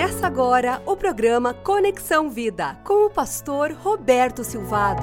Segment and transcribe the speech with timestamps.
[0.00, 5.02] Começa agora o programa Conexão Vida com o pastor Roberto Silvado.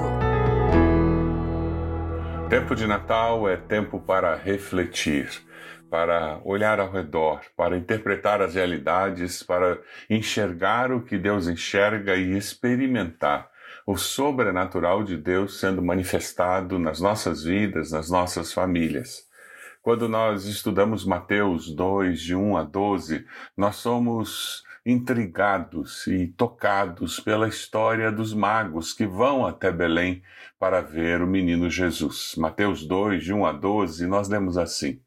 [2.50, 5.30] Tempo de Natal é tempo para refletir,
[5.88, 9.78] para olhar ao redor, para interpretar as realidades, para
[10.10, 13.48] enxergar o que Deus enxerga e experimentar
[13.86, 19.28] o sobrenatural de Deus sendo manifestado nas nossas vidas, nas nossas famílias.
[19.80, 23.24] Quando nós estudamos Mateus 2, de 1 a 12,
[23.56, 30.22] nós somos intrigados e tocados pela história dos magos que vão até Belém
[30.58, 32.34] para ver o menino Jesus.
[32.38, 34.98] Mateus 2, de 1 a 12, nós lemos assim: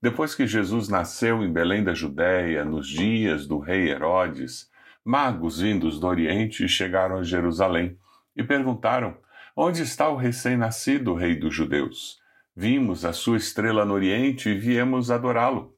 [0.00, 4.70] Depois que Jesus nasceu em Belém da Judéia, nos dias do rei Herodes,
[5.04, 7.98] magos vindos do Oriente chegaram a Jerusalém
[8.36, 9.16] e perguntaram:
[9.56, 12.20] Onde está o recém-nascido rei dos judeus?
[12.54, 15.74] Vimos a sua estrela no Oriente e viemos adorá-lo.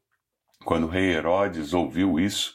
[0.62, 2.54] Quando o rei Herodes ouviu isso,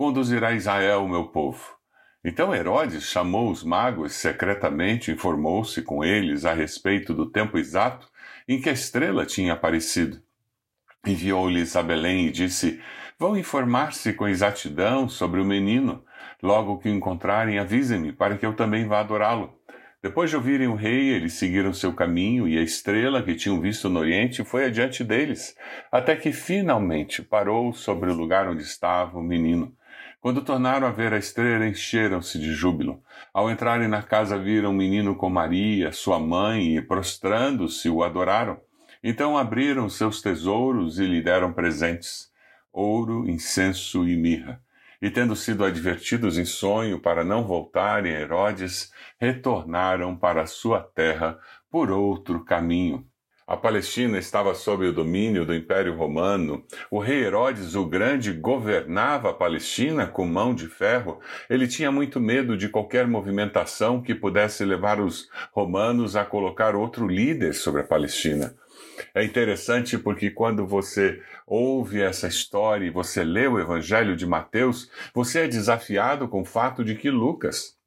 [0.00, 1.76] conduzirá Israel, meu povo.
[2.24, 8.08] Então Herodes chamou os magos secretamente, informou-se com eles a respeito do tempo exato
[8.48, 10.18] em que a estrela tinha aparecido.
[11.06, 12.80] Enviou-lhes a Belém e disse:
[13.18, 16.02] Vão informar-se com exatidão sobre o menino.
[16.42, 19.52] Logo que o encontrarem, avisem-me, para que eu também vá adorá-lo.
[20.02, 23.90] Depois de ouvirem o rei, eles seguiram seu caminho, e a estrela que tinham visto
[23.90, 25.54] no oriente foi adiante deles,
[25.92, 29.76] até que finalmente parou sobre o lugar onde estava o menino.
[30.20, 33.02] Quando tornaram a ver a estrela, encheram-se de júbilo.
[33.32, 38.60] Ao entrarem na casa, viram o menino com Maria, sua mãe, e prostrando-se o adoraram.
[39.02, 42.30] Então abriram seus tesouros e lhe deram presentes:
[42.70, 44.60] ouro, incenso e mirra.
[45.00, 51.38] E tendo sido advertidos em sonho para não voltarem a Herodes, retornaram para sua terra
[51.70, 53.09] por outro caminho.
[53.50, 56.64] A Palestina estava sob o domínio do Império Romano.
[56.88, 61.18] O rei Herodes o Grande governava a Palestina com mão de ferro.
[61.48, 67.08] Ele tinha muito medo de qualquer movimentação que pudesse levar os romanos a colocar outro
[67.08, 68.54] líder sobre a Palestina.
[69.12, 74.88] É interessante porque quando você ouve essa história e você lê o Evangelho de Mateus,
[75.12, 77.79] você é desafiado com o fato de que Lucas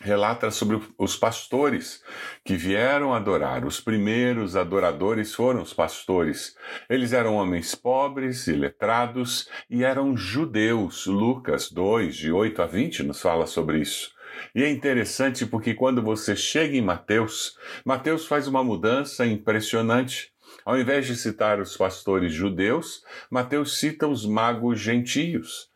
[0.00, 2.02] relata sobre os pastores
[2.44, 3.64] que vieram adorar.
[3.64, 6.56] Os primeiros adoradores foram os pastores.
[6.88, 11.06] Eles eram homens pobres e letrados e eram judeus.
[11.06, 14.12] Lucas 2, de 8 a 20, nos fala sobre isso.
[14.54, 20.32] E é interessante porque quando você chega em Mateus, Mateus faz uma mudança impressionante.
[20.64, 25.68] Ao invés de citar os pastores judeus, Mateus cita os magos gentios.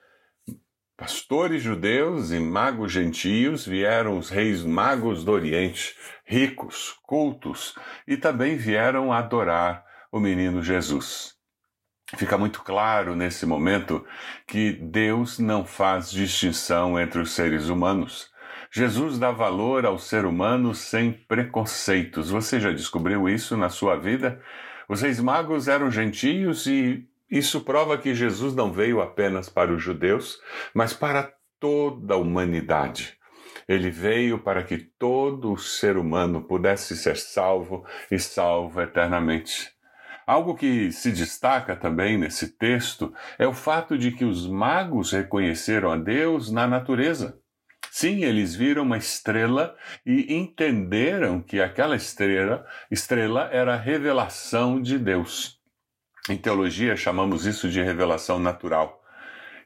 [0.97, 7.75] Pastores judeus e magos gentios vieram os reis magos do Oriente, ricos, cultos,
[8.07, 11.35] e também vieram adorar o menino Jesus.
[12.17, 14.07] Fica muito claro nesse momento
[14.47, 18.31] que Deus não faz distinção entre os seres humanos.
[18.71, 22.29] Jesus dá valor ao ser humano sem preconceitos.
[22.29, 24.41] Você já descobriu isso na sua vida?
[24.89, 29.83] Os reis magos eram gentios e isso prova que Jesus não veio apenas para os
[29.83, 30.39] judeus,
[30.75, 33.17] mas para toda a humanidade.
[33.67, 39.71] Ele veio para que todo ser humano pudesse ser salvo e salvo eternamente.
[40.27, 45.91] Algo que se destaca também nesse texto é o fato de que os magos reconheceram
[45.91, 47.41] a Deus na natureza.
[47.91, 54.99] Sim, eles viram uma estrela e entenderam que aquela estrela, estrela era a revelação de
[54.99, 55.62] Deus.
[56.29, 59.03] Em teologia chamamos isso de revelação natural,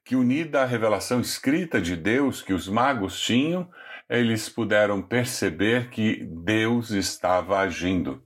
[0.03, 3.69] que unida à revelação escrita de Deus que os magos tinham,
[4.08, 8.23] eles puderam perceber que Deus estava agindo.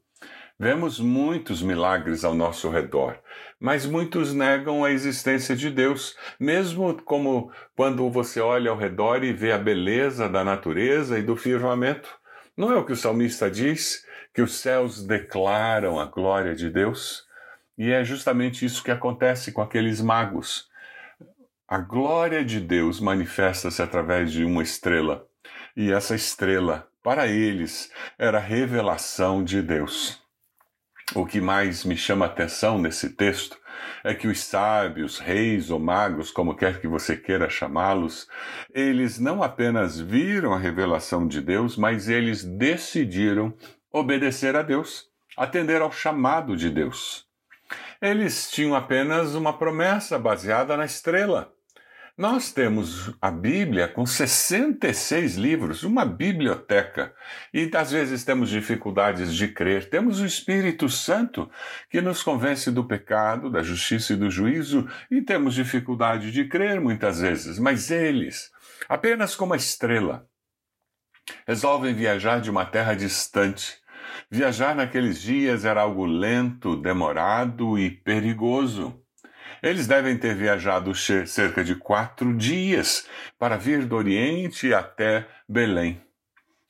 [0.57, 3.19] Vemos muitos milagres ao nosso redor,
[3.59, 9.33] mas muitos negam a existência de Deus, mesmo como quando você olha ao redor e
[9.33, 12.09] vê a beleza da natureza e do firmamento.
[12.57, 14.05] Não é o que o salmista diz?
[14.33, 17.29] Que os céus declaram a glória de Deus?
[17.79, 20.69] E é justamente isso que acontece com aqueles magos.
[21.67, 25.27] A glória de Deus manifesta-se através de uma estrela,
[25.77, 30.21] e essa estrela, para eles, era a revelação de Deus.
[31.15, 33.59] O que mais me chama a atenção nesse texto
[34.05, 38.29] é que os sábios, reis ou magos, como quer que você queira chamá-los,
[38.73, 43.55] eles não apenas viram a revelação de Deus, mas eles decidiram
[43.93, 45.07] obedecer a Deus,
[45.37, 47.30] atender ao chamado de Deus.
[48.01, 51.53] Eles tinham apenas uma promessa baseada na estrela.
[52.21, 57.15] Nós temos a Bíblia com 66 livros, uma biblioteca,
[57.51, 59.89] e às vezes temos dificuldades de crer.
[59.89, 61.51] Temos o Espírito Santo
[61.89, 66.79] que nos convence do pecado, da justiça e do juízo, e temos dificuldade de crer
[66.79, 68.51] muitas vezes, mas eles,
[68.87, 70.29] apenas como a estrela,
[71.47, 73.80] resolvem viajar de uma terra distante.
[74.29, 79.01] Viajar naqueles dias era algo lento, demorado e perigoso.
[79.63, 83.07] Eles devem ter viajado cerca de quatro dias
[83.39, 86.03] para vir do Oriente até Belém.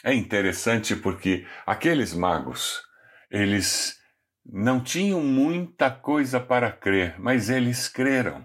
[0.02, 2.82] É interessante porque aqueles magos,
[3.30, 3.98] eles
[4.44, 8.44] não tinham muita coisa para crer, mas eles creram.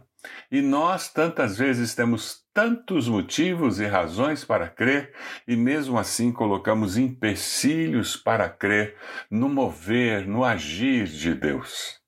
[0.52, 5.14] E nós tantas vezes temos tantos motivos e razões para crer
[5.48, 8.96] e mesmo assim colocamos empecilhos para crer
[9.30, 12.00] no mover, no agir de Deus.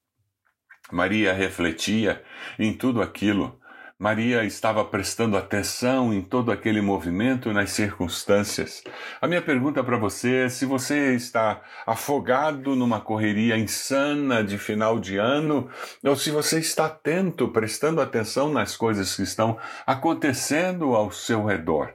[0.91, 2.23] Maria refletia
[2.57, 3.59] em tudo aquilo.
[3.99, 8.83] Maria estava prestando atenção em todo aquele movimento e nas circunstâncias.
[9.19, 14.99] A minha pergunta para você é se você está afogado numa correria insana de final
[14.99, 15.69] de ano
[16.03, 21.93] ou se você está atento, prestando atenção nas coisas que estão acontecendo ao seu redor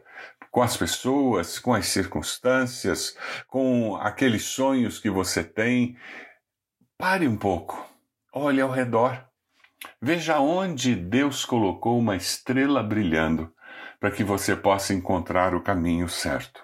[0.50, 3.16] com as pessoas, com as circunstâncias,
[3.46, 5.96] com aqueles sonhos que você tem.
[6.98, 7.92] Pare um pouco
[8.34, 9.31] Olhe ao redor.
[10.00, 13.52] Veja onde Deus colocou uma estrela brilhando
[14.00, 16.60] para que você possa encontrar o caminho certo.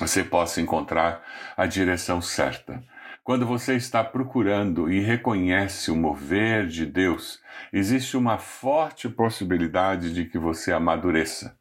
[0.00, 1.22] Você possa encontrar
[1.56, 2.82] a direção certa.
[3.22, 7.38] Quando você está procurando e reconhece o mover de Deus,
[7.72, 11.56] existe uma forte possibilidade de que você amadureça,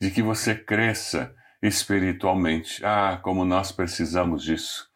[0.00, 2.84] de que você cresça espiritualmente.
[2.84, 4.90] Ah, como nós precisamos disso.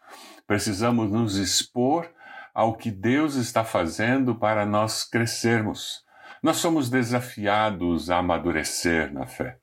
[0.47, 2.11] Precisamos nos expor
[2.59, 6.03] ao que Deus está fazendo para nós crescermos.
[6.43, 9.61] Nós somos desafiados a amadurecer na fé.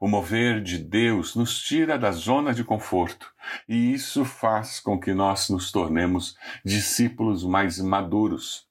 [0.00, 3.30] O mover de Deus nos tira da zona de conforto
[3.68, 8.66] e isso faz com que nós nos tornemos discípulos mais maduros.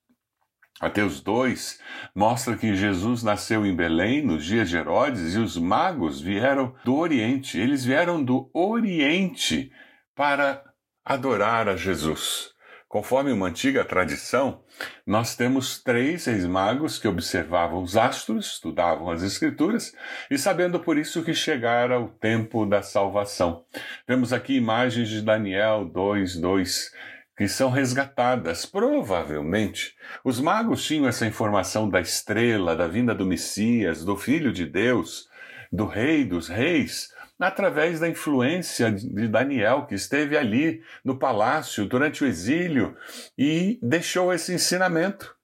[0.81, 1.79] Mateus 2
[2.15, 6.95] mostra que Jesus nasceu em Belém nos dias de Herodes e os magos vieram do
[6.95, 7.59] Oriente.
[7.59, 9.71] Eles vieram do Oriente
[10.15, 10.63] para
[11.05, 12.56] adorar a Jesus.
[12.87, 14.61] Conforme uma antiga tradição,
[15.05, 19.93] nós temos três reis magos que observavam os astros, estudavam as escrituras
[20.31, 23.65] e sabendo por isso que chegara o tempo da salvação.
[24.07, 26.89] Vemos aqui imagens de Daniel 2:2
[27.37, 28.65] que são resgatadas.
[28.65, 29.93] Provavelmente,
[30.23, 35.27] os magos tinham essa informação da estrela, da vinda do Messias, do Filho de Deus,
[35.71, 42.23] do Rei dos Reis, através da influência de Daniel, que esteve ali no palácio durante
[42.23, 42.95] o exílio
[43.37, 45.35] e deixou esse ensinamento.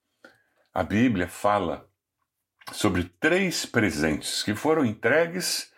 [0.72, 1.88] A Bíblia fala
[2.72, 5.72] sobre três presentes que foram entregues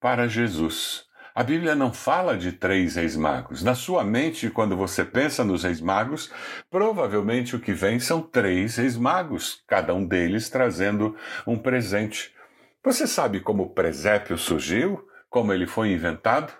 [0.00, 1.06] para Jesus.
[1.34, 3.62] A Bíblia não fala de três reis magos.
[3.62, 6.32] Na sua mente, quando você pensa nos reis magos,
[6.68, 11.16] provavelmente o que vem são três reis magos, cada um deles trazendo
[11.46, 12.34] um presente.
[12.82, 15.08] Você sabe como o presépio surgiu?
[15.28, 16.52] Como ele foi inventado?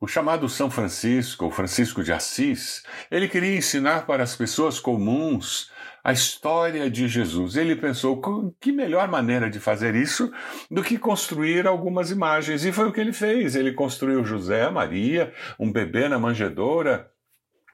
[0.00, 5.72] O chamado São Francisco, Francisco de Assis, ele queria ensinar para as pessoas comuns
[6.04, 7.56] a história de Jesus.
[7.56, 8.20] Ele pensou
[8.60, 10.30] que melhor maneira de fazer isso
[10.70, 12.66] do que construir algumas imagens.
[12.66, 13.56] E foi o que ele fez.
[13.56, 17.10] Ele construiu José, Maria, um bebê na manjedoura,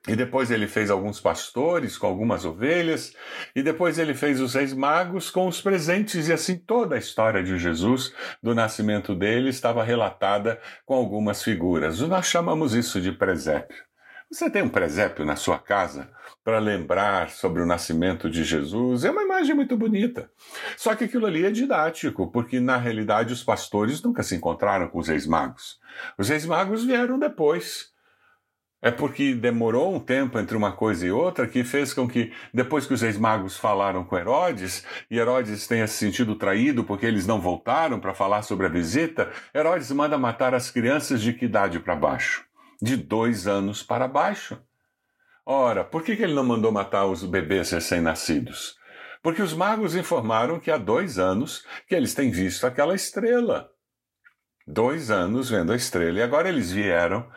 [0.09, 3.13] e depois ele fez alguns pastores com algumas ovelhas,
[3.55, 7.43] e depois ele fez os reis magos com os presentes, e assim toda a história
[7.43, 12.01] de Jesus, do nascimento dele, estava relatada com algumas figuras.
[12.01, 13.91] Nós chamamos isso de presépio.
[14.33, 16.09] Você tem um presépio na sua casa
[16.45, 19.05] para lembrar sobre o nascimento de Jesus?
[19.05, 20.31] É uma imagem muito bonita.
[20.77, 25.01] Só que aquilo ali é didático, porque na realidade os pastores nunca se encontraram com
[25.01, 25.81] os reis magos.
[26.17, 27.90] Os reis magos vieram depois.
[28.83, 32.87] É porque demorou um tempo entre uma coisa e outra que fez com que, depois
[32.87, 37.27] que os reis magos falaram com Herodes, e Herodes tenha se sentido traído porque eles
[37.27, 41.79] não voltaram para falar sobre a visita, Herodes manda matar as crianças de que idade
[41.79, 42.47] para baixo?
[42.81, 44.59] De dois anos para baixo.
[45.45, 48.77] Ora, por que, que ele não mandou matar os bebês recém-nascidos?
[49.23, 53.69] Porque os magos informaram que há dois anos que eles têm visto aquela estrela.
[54.67, 57.29] Dois anos vendo a estrela, e agora eles vieram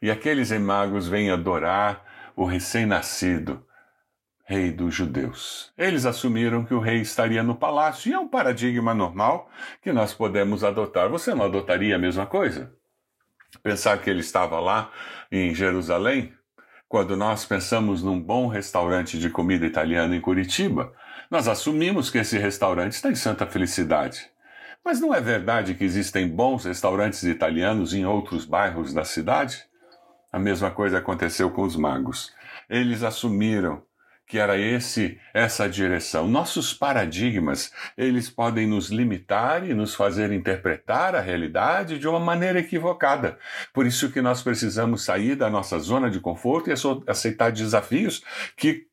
[0.00, 2.04] e aqueles magos vêm adorar
[2.34, 3.64] o recém-nascido,
[4.44, 5.72] rei dos judeus.
[5.76, 9.50] Eles assumiram que o rei estaria no palácio e é um paradigma normal
[9.82, 11.08] que nós podemos adotar.
[11.08, 12.72] Você não adotaria a mesma coisa?
[13.62, 14.90] Pensar que ele estava lá
[15.30, 16.32] em Jerusalém?
[16.88, 20.92] Quando nós pensamos num bom restaurante de comida italiana em Curitiba,
[21.30, 24.28] nós assumimos que esse restaurante está em Santa Felicidade.
[24.84, 29.69] Mas não é verdade que existem bons restaurantes italianos em outros bairros da cidade?
[30.32, 32.32] A mesma coisa aconteceu com os magos.
[32.68, 33.82] Eles assumiram
[34.30, 36.28] que era esse essa direção.
[36.28, 42.60] Nossos paradigmas, eles podem nos limitar e nos fazer interpretar a realidade de uma maneira
[42.60, 43.36] equivocada.
[43.74, 46.74] Por isso que nós precisamos sair da nossa zona de conforto e
[47.08, 48.22] aceitar desafios
[48.56, 48.86] que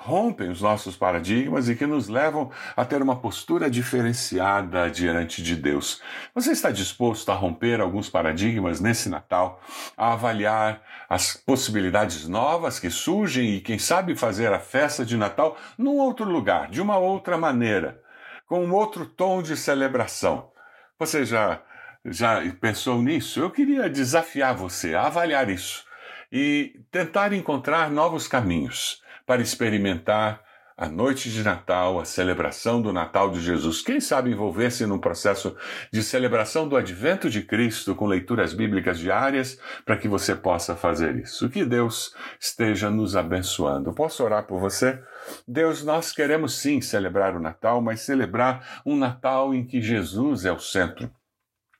[0.00, 5.56] rompem os nossos paradigmas e que nos levam a ter uma postura diferenciada diante de
[5.56, 6.00] Deus.
[6.34, 9.60] Você está disposto a romper alguns paradigmas nesse Natal,
[9.96, 15.56] a avaliar as possibilidades novas que surgem e, quem sabe, fazer a festa de Natal
[15.76, 18.00] num outro lugar, de uma outra maneira,
[18.46, 20.50] com um outro tom de celebração?
[20.98, 21.60] Você já,
[22.04, 23.40] já pensou nisso?
[23.40, 25.84] Eu queria desafiar você a avaliar isso
[26.32, 30.46] e tentar encontrar novos caminhos para experimentar
[30.78, 33.80] a noite de Natal, a celebração do Natal de Jesus.
[33.80, 35.56] Quem sabe envolver-se num processo
[35.90, 41.16] de celebração do advento de Cristo com leituras bíblicas diárias para que você possa fazer
[41.16, 41.48] isso.
[41.48, 43.94] Que Deus esteja nos abençoando.
[43.94, 45.02] Posso orar por você?
[45.48, 50.52] Deus, nós queremos sim celebrar o Natal, mas celebrar um Natal em que Jesus é
[50.52, 51.10] o centro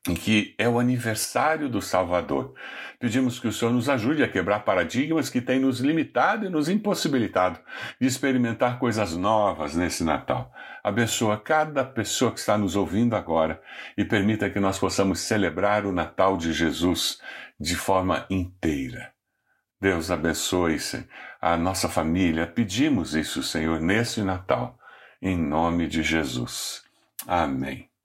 [0.08, 2.54] em que é o aniversário do Salvador.
[2.98, 6.68] Pedimos que o Senhor nos ajude a quebrar paradigmas que têm nos limitado e nos
[6.68, 7.58] impossibilitado
[8.00, 10.52] de experimentar coisas novas nesse Natal.
[10.82, 13.60] Abençoa cada pessoa que está nos ouvindo agora
[13.96, 17.20] e permita que nós possamos celebrar o Natal de Jesus
[17.58, 19.12] de forma inteira.
[19.80, 20.78] Deus abençoe
[21.40, 22.46] a nossa família.
[22.46, 24.78] Pedimos isso, Senhor, nesse Natal,
[25.20, 26.82] em nome de Jesus.
[27.26, 27.95] Amém.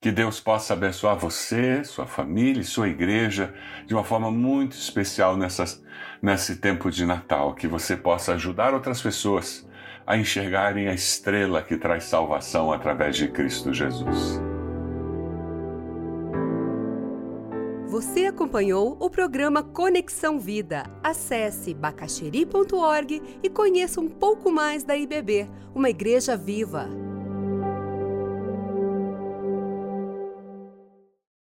[0.00, 3.54] Que Deus possa abençoar você, sua família e sua igreja
[3.86, 5.82] de uma forma muito especial nessas,
[6.20, 7.54] nesse tempo de Natal.
[7.54, 9.66] Que você possa ajudar outras pessoas
[10.06, 14.40] a enxergarem a estrela que traz salvação através de Cristo Jesus.
[17.88, 20.84] Você acompanhou o programa Conexão Vida.
[21.02, 27.05] Acesse bacacheri.org e conheça um pouco mais da IBB, uma igreja viva.